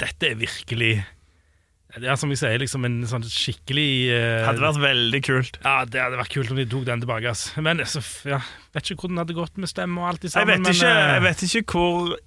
[0.00, 0.96] Dette er virkelig
[1.94, 5.60] Det er som jeg sier, liksom en sånn skikkelig uh, Hadde vært veldig kult.
[5.62, 7.30] Ja, det hadde vært kult om de tok den tilbake.
[7.30, 7.52] ass.
[7.58, 8.40] Men altså, ja,
[8.74, 11.04] vet ikke hvordan det hadde gått med stemme og alt i Jeg vet, ikke, men,
[11.04, 12.18] eh, jeg vet ikke hvor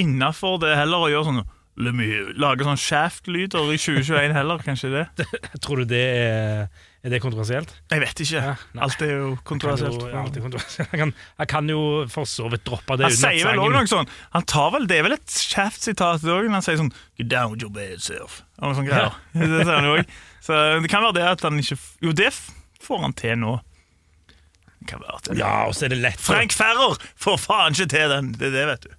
[0.00, 1.42] innafor det er heller å gjøre sånn
[1.80, 1.92] la
[2.40, 5.26] Lage sånn shaft-lyder i 2021 heller, kanskje det?
[5.64, 6.66] Tror du det er,
[7.00, 7.72] er det kontroversielt?
[7.92, 8.42] Jeg vet ikke.
[8.44, 8.54] Ja.
[8.86, 9.96] Alt er jo kontroversielt.
[10.02, 10.86] Kan jo, ja.
[10.90, 11.80] Han, kan, han kan jo
[12.12, 14.98] for så vidt droppe det Han sier vel også noe sånn Han tar vel, Det
[15.00, 18.42] er vel et Shaft-sitat òg, han sier sånn Get down with your bad self.
[18.60, 19.16] Og sånt greier.
[19.36, 19.96] Det sier han jo.
[20.44, 22.30] Så det kan være det at han ikke Jo, det
[22.80, 23.58] får han til nå.
[24.80, 25.36] Det kan være det.
[25.40, 28.32] Ja, og så er det lett Frank Ferrer får faen ikke til den!
[28.40, 28.96] Det er det, vet du.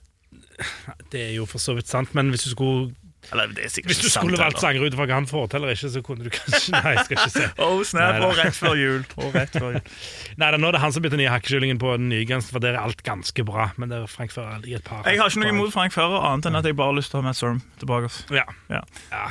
[1.12, 2.92] Det er jo for så vidt sant, men hvis du skulle,
[3.32, 5.76] Eller det er hvis du skulle valgt sanger ut fra hva han får til eller
[5.76, 7.44] ikke, så kunne du kanskje Nei, jeg skal ikke se.
[7.66, 9.04] Oh, snap, og rett før jul.
[9.22, 9.84] Og rett før jul.
[10.42, 12.74] Nei, det er det han som bytter nye hakkekyllingen på den nye Guns, for der
[12.74, 13.68] er alt ganske bra.
[13.78, 16.18] Men det er Frank Fører i et par Jeg har ikke noe imot Frank Fører,
[16.32, 18.10] annet enn at jeg bare har lyst til å ha Matt Sorm tilbake.
[18.34, 18.48] Ja.
[18.74, 19.28] Ja, Ja.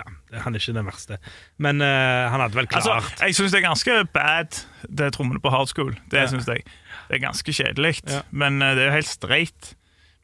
[0.00, 0.02] ja,
[0.42, 1.20] han er ikke den verste.
[1.62, 4.58] Men uh, han hadde vel klart Altså, jeg syns det er ganske bad,
[4.90, 5.94] det trommene på hard school.
[6.10, 6.26] Det Ja.
[6.32, 6.66] synes jeg.
[7.06, 8.00] Det er ganske kjedelig,
[8.32, 9.74] men uh, det er jo helt streit.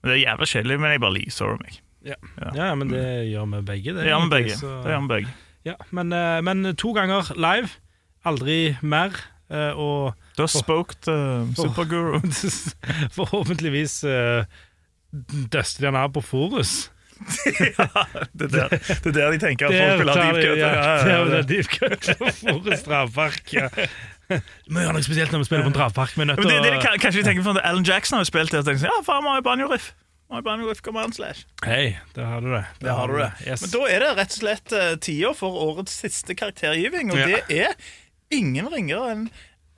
[0.09, 1.79] Det er jævla kjedelig, men jeg bare liker jeg.
[2.09, 2.15] ja.
[2.41, 2.51] Ja.
[2.55, 3.95] ja, men det gjør vi begge.
[3.99, 4.57] Det gjør vi begge.
[4.57, 5.35] så- Det gjør vi begge.
[5.67, 7.69] Ja, men, eh, men to ganger live.
[8.25, 9.13] Aldri mer.
[9.51, 12.21] eh, og Du har spoked uh, Superguru.
[13.19, 14.45] forhåpentligvis uh,
[15.53, 16.91] døster han av på Forus.
[17.59, 17.87] ja,
[18.33, 20.59] Det er der, det er der de tenker at folk vil ha de- deep cut.
[20.59, 21.25] Ja, Ja, ja, ja, ja.
[21.35, 23.53] ha deep cut på Forus travpark.
[23.57, 23.69] Ja.
[24.69, 26.13] Må gjøre noe spesielt når vi spiller på en travpark.
[26.17, 28.31] Vi er nødt det, det, å kanskje de tenker på at Alan Jackson har jo
[28.31, 29.87] spilt det, og tenker sånn, ja, faen, vi har jo banjo-riff.
[30.29, 31.47] Vi har jo banjo-riff, kom an, slash.
[31.65, 32.65] Hei, der har du det.
[32.85, 33.31] Der har du det.
[33.47, 33.65] Yes.
[33.65, 37.31] Men da er det rett og slett uh, tida for årets siste karaktergiving, og Ja.
[37.49, 37.91] det er
[38.37, 39.25] ingen ringere enn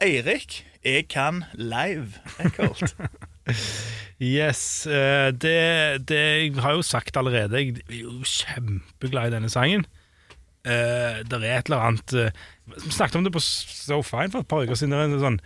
[0.03, 0.65] Eirik.
[0.83, 2.97] Jeg kan live, Eckholt.
[4.21, 9.49] Yes, eh, det, det Jeg har jo sagt allerede, jeg er jo kjempeglad i denne
[9.49, 9.87] sangen.
[10.61, 12.41] Uh, det er et eller annet eh,
[12.77, 14.91] Vi snakket om det på So Fine for et par uker siden.
[14.95, 15.41] Det er en sånn,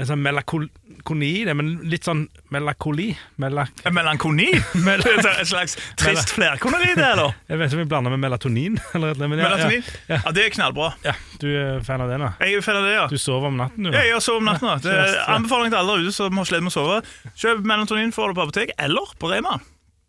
[0.00, 2.22] en sånn melankoli det, men litt sånn
[2.54, 3.10] melakoli
[3.42, 4.46] melak Melankoni?
[4.86, 7.34] Mel- et slags trist flerkoneri, det, eller?
[7.50, 8.78] Jeg vet ikke om vi blander med melatonin.
[8.96, 9.84] Eller, men ja, Melatonin?
[10.08, 10.92] Ja, Ja, det er knallbra.
[11.04, 12.30] ja, du er fan av det da?
[12.40, 13.04] Jeg er fan av det, ja.
[13.12, 13.92] Du sover om natten, du?
[13.92, 14.70] Ja, jeg sover om natten.
[14.70, 14.78] da.
[14.86, 17.00] Det er anbefaling til alle ute som har slitt med å sove.
[17.36, 19.58] Kjøp melatonin, får det på apotek, eller på Rema.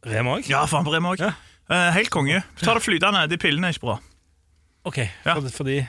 [0.07, 0.47] Rema òg?
[0.49, 1.25] Ja, faen på Rema òg.
[1.27, 1.33] Ja.
[1.95, 2.41] helt konge.
[2.63, 3.25] Ta det flytende.
[3.31, 3.99] De pillene er ikke bra.
[4.89, 5.35] Ok, Ja.
[5.35, 5.81] for, fordi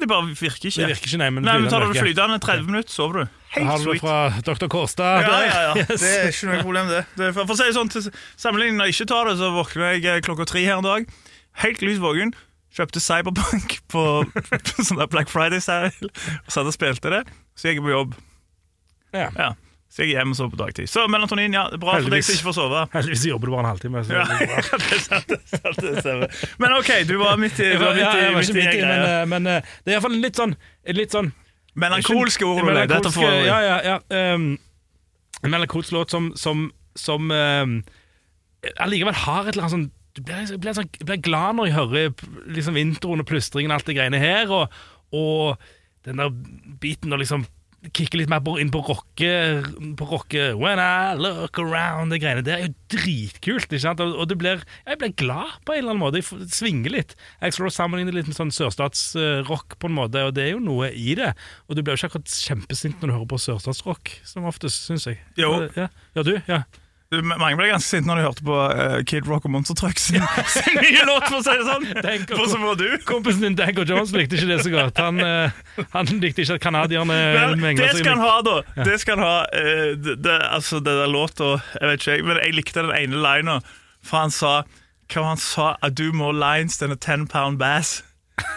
[0.00, 0.80] Det bare virker ikke.
[0.80, 3.34] Det virker ikke, nei, men Nei, men Tar du flytende 30 minutter, sover du.
[3.52, 4.00] Helt Har du det sweet.
[4.00, 4.68] fra Dr.
[4.72, 5.20] Kårstad?
[5.20, 5.42] Ja, der?
[5.46, 5.74] ja, ja.
[5.82, 6.00] Yes.
[6.00, 7.02] Det er ikke noe problem, det.
[7.18, 8.06] det er for, for å si det sånn, til
[8.40, 11.12] Sammenlignet når jeg ikke tar det, så våkner jeg eh, klokka tre her en dag.
[11.62, 12.32] Helt lys våken.
[12.72, 14.04] Kjøpte Cyberbank på,
[14.72, 17.22] på sånn der Black Friday-seil og satt og spilte det.
[17.52, 18.16] Så gikk jeg på jobb.
[19.12, 19.28] Ja.
[19.36, 19.50] Ja.
[19.92, 20.88] Så jeg er hjemme og sover på dagtid.
[20.88, 22.84] Så melatonin, ja, det er bra for deg som ikke får sove.
[22.94, 24.04] Heldigvis jobber du bare en halvtime.
[24.06, 24.78] Så Ja, det bra.
[24.80, 25.40] det sant, det
[26.00, 26.52] sant, det.
[26.62, 28.78] Men OK, du var midt i, var, var midt i, jeg var midt i midt
[28.78, 30.56] i, men, eh, men eh, det er iallfall litt sånn
[30.96, 31.28] Litt sånn
[31.78, 32.64] Melankolske ord.
[32.68, 32.86] Ole.
[32.88, 33.36] Dette etter.
[33.46, 34.32] Ja, ja, ja.
[34.34, 34.48] Um,
[35.42, 36.66] en melankolsk låt som, som,
[36.98, 37.78] som um,
[38.82, 42.26] allikevel har et eller annet sånn du blir, blir, sånn, blir glad når jeg hører
[42.52, 44.74] liksom, introen og plystringen og alt det greiene her, og,
[45.16, 45.62] og
[46.04, 46.34] den der
[46.82, 47.46] biten og liksom
[47.90, 49.30] kikker litt mer inn på rocke,
[49.98, 54.02] på rocke When I look around, det greiene der er jo dritkult, ikke sant?
[54.02, 57.16] Og, det blir, jeg blir glad på en eller annen måte, jeg svinger litt.
[57.42, 60.92] Jeg slår sammenlignet litt med sånn sørstatsrock på en måte, og det er jo noe
[60.94, 61.32] i det.
[61.66, 65.08] Og du blir jo ikke akkurat kjempesint når du hører på sørstatsrock, som oftest, synes
[65.10, 65.18] jeg.
[65.40, 65.56] Jo.
[65.74, 66.36] Ja, ja du?
[66.46, 66.62] Ja.
[67.20, 70.22] Mange ble ganske sinte når de hørte på uh, Kid Rock og Monster Trucks sin,
[70.54, 71.88] sin nye låt, for å si det sånn.
[72.04, 72.86] Tenk For så var du.
[73.08, 75.00] Kompisen din Danko Jones likte ikke det så godt.
[75.02, 78.84] Han, uh, han likte ikke at canadierne Men mengla det seg skal han ha, da.
[78.88, 79.34] Det skal han ha.
[79.58, 82.94] eh, det, det, altså, det der låta Jeg vet ikke, jeg, men jeg likte den
[82.96, 83.58] ene lina,
[84.02, 84.54] for han sa
[85.12, 85.68] Hva var han sa?
[85.84, 88.00] I do more lines than a ten pound bass.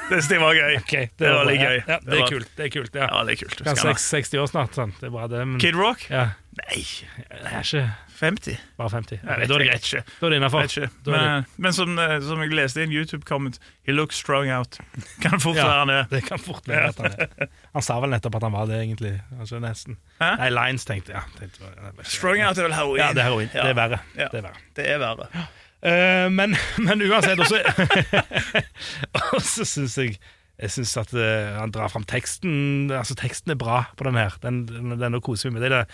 [0.10, 0.78] Det var gøy.
[0.80, 1.80] Okay, det, var litt gøy.
[1.84, 2.50] Ja, det er kult.
[2.58, 3.10] det er kult, ja.
[3.28, 3.62] Det er kult.
[3.82, 4.98] 6, 60 år snart, sant?
[5.02, 5.42] det er bra det.
[5.44, 6.06] Men, Kid Rock?
[6.10, 6.84] ja, Nei,
[7.28, 7.84] det er ikke
[8.16, 8.58] 50?
[8.78, 9.20] bare 50.
[9.22, 9.88] Jeg vet, da er det greit.
[10.20, 10.70] Da er det innafor.
[11.12, 14.78] Men, men som, eh, som jeg leste i en YouTube-comment He looks strung out.
[15.24, 15.66] Kan fort Ja.
[15.68, 16.08] være han er.
[16.12, 17.50] Det kan fort være at han er.
[17.76, 19.14] Han sa vel nettopp at han var det, egentlig.
[19.40, 19.98] Altså nesten.
[20.22, 20.32] Hæ?
[20.42, 21.22] Nei, Lines tenkte jeg.
[21.22, 22.08] Ja, tenkte, jeg.
[22.16, 23.00] Strung out er vel heroin.
[23.04, 23.52] Ja, det er heroin.
[23.54, 23.62] Ja.
[23.68, 24.00] Det er verre.
[24.16, 24.28] Ja.
[24.32, 24.66] Det er verre.
[24.80, 25.46] Det er verre.
[25.86, 27.60] Uh, men, men uansett også
[29.36, 30.16] Og så syns jeg
[30.58, 34.34] Jeg synes at uh, han drar fram teksten Altså Teksten er bra på den her.
[34.42, 35.66] Den, den, den koser vi med.
[35.66, 35.86] Det er det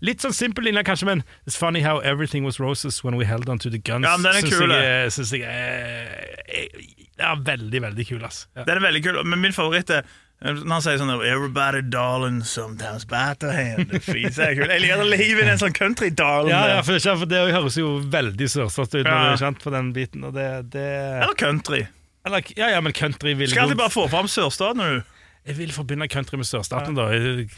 [0.00, 3.48] Litt sånn simpel linje, kanskje, men It's funny how everything was roses when we held
[3.48, 4.04] on to the guns.
[4.06, 6.88] Ja, men den er Synes kul, jeg, er- synes jeg er er-
[7.20, 8.46] ja, veldig, veldig kul, ass.
[8.56, 8.64] Ja.
[8.64, 10.02] Den er veldig kul, men min favoritt er
[10.40, 13.92] eh, når han sier sånn Everybody darling, sometimes better hand.
[13.92, 17.42] Jeg liker å leve i en sånn country darling Ja, ja, for, det- for det
[17.52, 19.22] høres jo veldig sørstatt ut når Ja.
[19.28, 20.24] det er kjent på den biten.
[20.32, 20.86] Det, det
[21.22, 21.86] Eller country
[22.24, 25.02] Eller, ja, ja, men country vil Skal alltid bare få fram sørstaten du
[25.48, 27.06] Jeg vil forbinde country med sørstaten, da.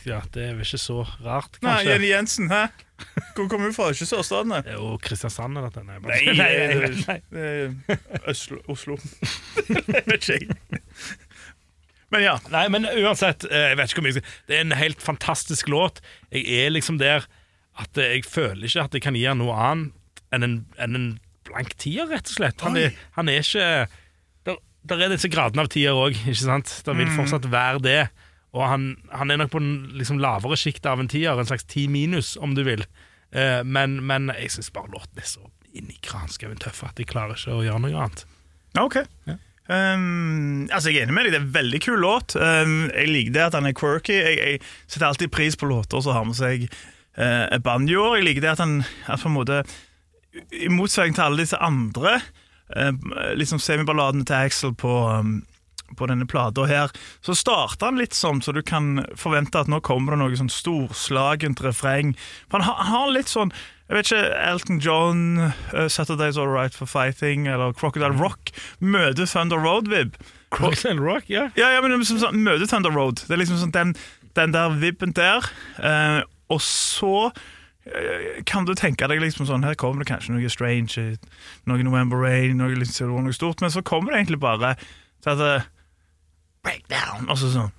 [0.07, 1.81] Ja, Det er vel ikke så rart, Nei.
[1.89, 2.67] Jenny Jensen, hæ?
[3.35, 3.89] Hvor kommer hun fra?
[3.91, 4.61] Ikke sørstaten det?
[4.71, 5.83] Er jo Kristiansand eller dette.
[5.89, 8.97] Nei, bare- Nei, nei, nei, eh, Oslo, Oslo.
[9.69, 10.83] Jeg vet ikke jeg
[12.13, 15.03] Men ja Nei, men uansett, eh, jeg vet ikke hvor mye Det er en helt
[15.03, 15.99] fantastisk låt.
[16.31, 17.27] Jeg er liksom der
[17.81, 19.93] at eh, jeg føler ikke at jeg kan gi han noe annet
[20.33, 21.07] enn en, enn en
[21.49, 22.61] blank tier, rett og slett.
[22.65, 23.67] Han er, han er ikke
[24.91, 26.71] Der, er disse gradene av tier òg, ikke sant?
[26.87, 28.03] Det vil fortsatt være det.
[28.53, 31.65] Og han, han er nok på den liksom lavere sjiktet av en tier, en slags
[31.71, 32.85] ti minus, om du vil.
[33.33, 37.39] Eh, men, men jeg syns bare låten er så inni granskauen tøff at jeg klarer
[37.39, 38.27] ikke å gjøre noe annet.
[38.81, 38.99] Ok.
[39.71, 42.37] Um, altså Jeg er enig med deg, det er en veldig kul låt.
[42.37, 44.19] Um, jeg liker det at han er quirky.
[44.19, 46.67] Jeg, jeg setter alltid pris på låter som har med seg
[47.17, 48.19] uh, banjoer.
[48.19, 49.63] Jeg liker det at han at på en måte
[50.59, 52.19] I motsetning til alle disse andre
[53.39, 55.43] liksom semiballadene til Axel på, um,
[55.99, 56.93] på denne plata her,
[57.25, 60.53] så starter han litt sånn så du kan forvente at nå kommer det noe sånn
[60.53, 62.15] storslagent refreng.
[62.51, 63.55] For han har, litt sånn
[63.93, 65.23] jeg vet ikke, Elton John,
[65.75, 70.17] uh, 'Saturday's All Right for Fighting' eller 'Crocodile Rock' møter Thunder Road-vib.
[70.53, 71.51] Crocodile Rock, ja.
[71.57, 73.21] Ja, ja, men liksom sånn, møter Thunder Road.
[73.27, 73.95] Det er liksom sånn den,
[74.39, 75.45] den der vibben der.
[75.77, 77.43] Uh, og så eh,
[78.47, 81.17] kan du tenke deg liksom sånn Her kommer det kanskje noe strange, eh,
[81.67, 84.77] noe November Rain, noe, litt, noe stort, men så kommer det egentlig bare
[85.23, 85.71] til at
[86.63, 87.71] Breakdown, og så sånn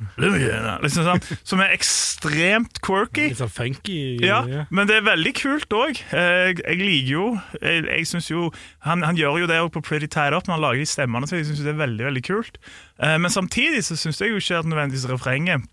[0.83, 3.29] liksom sånn, Som er ekstremt quirky.
[3.29, 3.99] Litt sånn funky.
[4.19, 4.41] Ja,
[4.75, 6.01] men det er veldig kult òg.
[6.11, 7.27] Jeg, jeg liker jo
[7.61, 8.49] Jeg, jeg synes jo
[8.83, 11.39] han, han gjør jo det på Pretty Tied Up når han lager de stemmene, så
[11.39, 12.59] jeg synes det er veldig veldig kult.
[12.99, 15.63] Eh, men samtidig så syns jeg jo ikke at nødvendigvis refrenget,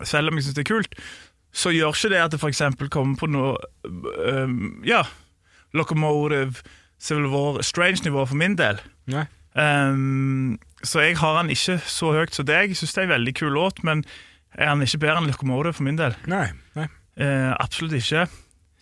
[0.00, 0.96] selv om jeg syns det er kult,
[1.52, 2.62] så gjør ikke det at det f.eks.
[2.92, 5.02] kommer på noe um, Ja,
[5.74, 6.62] Locomotive,
[6.98, 8.80] Civil War, Strange-nivå for min del.
[9.58, 12.70] Um, så jeg har han ikke så høyt som deg.
[12.72, 14.04] Jeg syns det er en veldig kul låt, men
[14.54, 16.16] er han ikke bedre enn Locomotive for min del?
[16.30, 18.28] Nei, nei, Uh, absolutt ikke.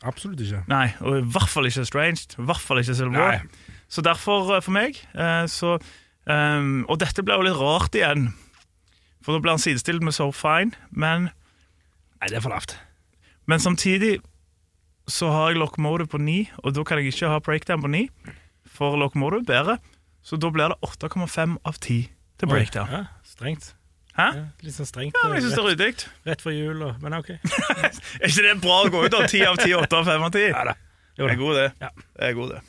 [0.04, 0.58] absolutt ikke.
[0.68, 2.26] Nei, og i hvert fall ikke Strange.
[2.36, 3.38] I hvert fall ikke Civil War.
[3.38, 3.78] Nei.
[3.88, 5.78] Så derfor, eh, for meg uh, så,
[6.28, 8.26] um, Og dette ble jo litt rart igjen,
[9.24, 11.30] for da ble han sidestilt med So Fine, men,
[12.26, 12.74] Nei, det er for lavt.
[13.46, 14.16] men samtidig
[15.06, 18.08] så har jeg Locomotive på 9, og da kan jeg ikke ha Breakdown på 9,
[18.66, 19.76] for Locomotive er bedre.
[20.26, 22.08] Så da blir det 8,5 av 10
[22.40, 22.90] til Breakdown.
[22.90, 23.68] Ja, strengt.
[24.16, 24.26] Hæ?
[24.34, 25.14] Ja, litt sånn strengt.
[25.14, 26.08] Ja, men jeg synes det er ryddig.
[26.26, 27.30] rett før jul, og, men ok.
[27.36, 30.34] Er ikke det bra å gå ut av 10 av 10, 8 av 5 av
[30.34, 30.48] 10?
[30.50, 30.74] Ja da.
[31.16, 31.68] Det er god, det.
[31.80, 31.92] Ja.
[31.94, 32.60] det, er god, det.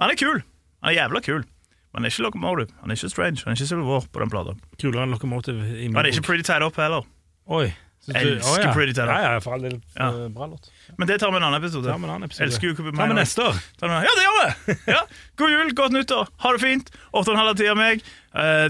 [0.00, 0.40] Han er kul.
[0.80, 1.44] Han er jævla kul.
[1.44, 2.72] Men han er ikke Locomotive.
[2.80, 3.44] Han er ikke Strange.
[3.44, 4.56] Han er ikke silver War på den plata.
[4.80, 6.24] Kulere enn Locomotive Han er ikke.
[6.30, 7.06] Pretty Tied Up heller.
[7.50, 7.66] Oi.
[8.08, 9.80] Elsker Pretty Tied Ja, ja, for all del.
[9.94, 10.08] Ja.
[10.08, 10.70] eh, Bra låt.
[10.98, 11.88] Men det tar vi en annen episode.
[11.92, 12.46] Ta med en annen episode.
[12.48, 13.14] Elsker jo Cooper Minor.
[13.14, 13.54] neste år.
[13.80, 14.76] Ja, det gjør vi!
[14.94, 15.02] Ja.
[15.36, 16.90] God jul, godt nyttår, ha det fint.
[17.12, 18.02] 8,5 av 10 av meg.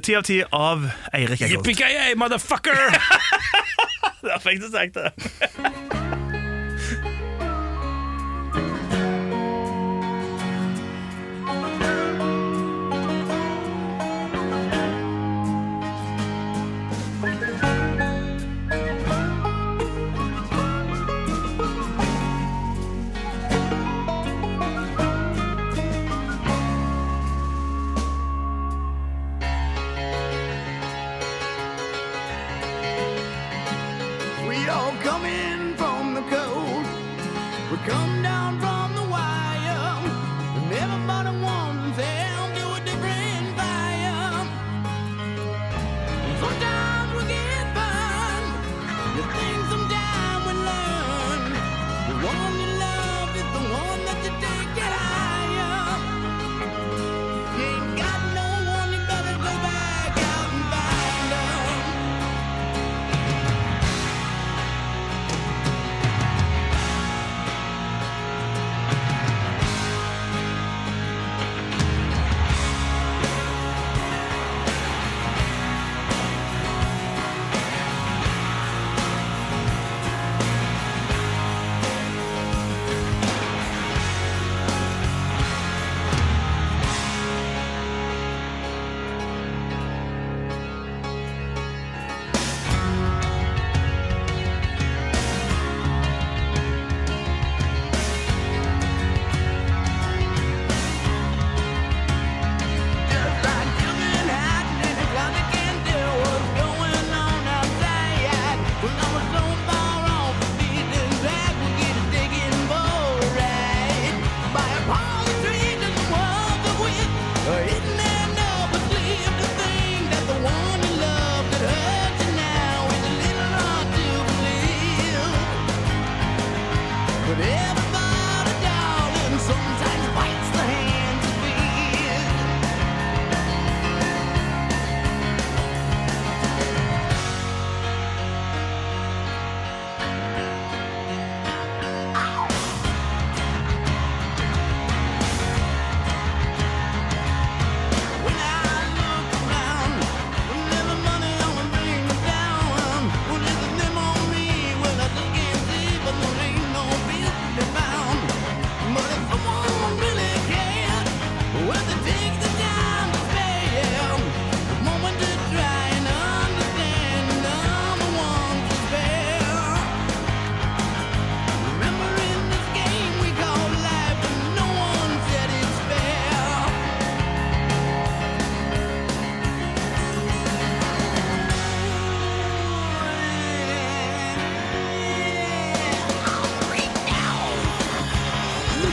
[0.02, 1.66] Ti 10 av 10 av Eirik Eggholt.
[1.68, 2.98] Yippee-ki-yay, motherfucker!
[4.22, 5.12] Der fikk du sagt det.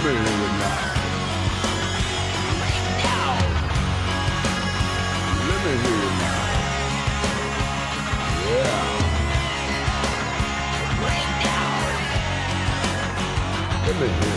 [0.07, 0.87] familiar with now.
[5.47, 6.39] Let me hear now.
[8.47, 8.85] Yeah.
[13.87, 14.36] Let me hear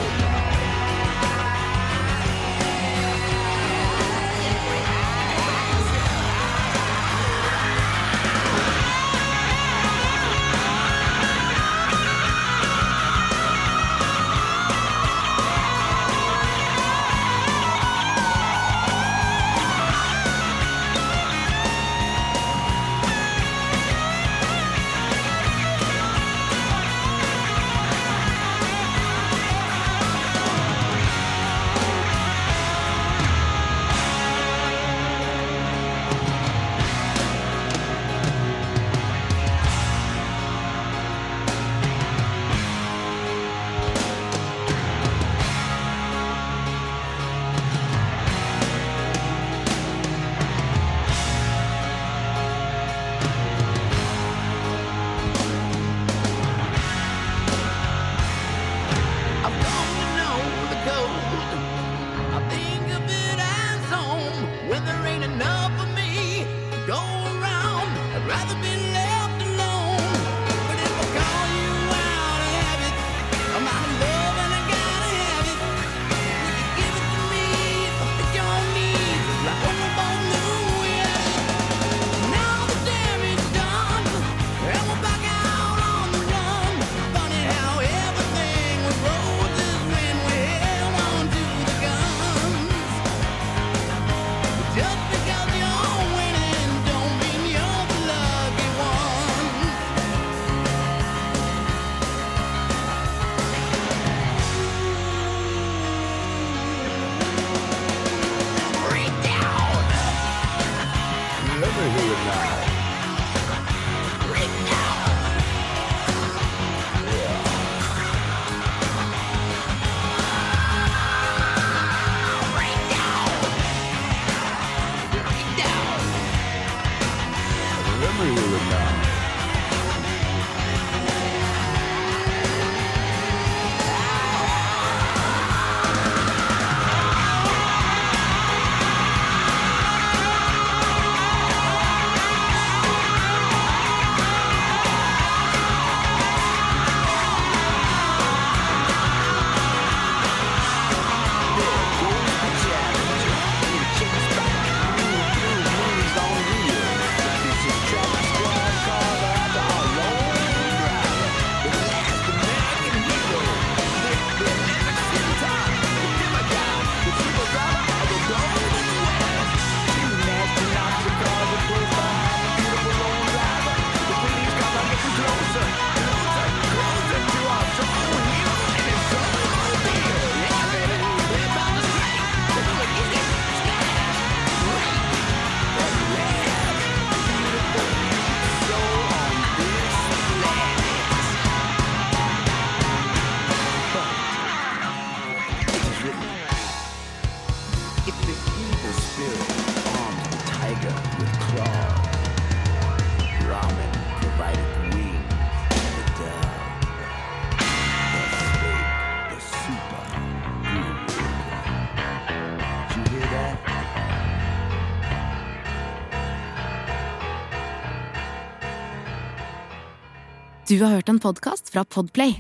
[220.71, 222.37] Du har hørt en podkast fra Podplay.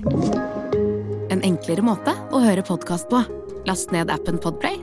[1.31, 3.25] En enklere måte å høre podkast på.
[3.67, 4.77] Last ned appen Podplay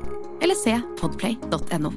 [0.44, 1.92] eller se podplay.no.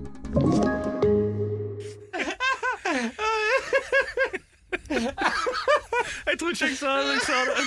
[6.30, 7.16] Jeg tror ikke jeg sa det.
[7.16, 7.66] Jeg sa det.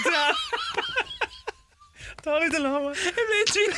[2.23, 2.87] Ta litt alarm.
[2.95, 3.71] Jeg ble i tvil.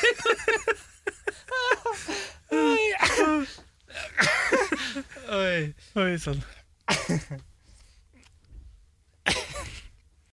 [5.41, 5.73] Oi.
[6.05, 6.45] Oi sann.